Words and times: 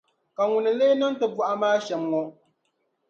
Ka 0.35 0.43
ŋuni 0.51 0.69
n-leei 0.73 0.95
niŋ 0.99 1.13
ti 1.19 1.25
buɣa 1.35 1.53
maa 1.61 1.77
shɛm 1.85 2.03
ŋɔ? 2.11 2.21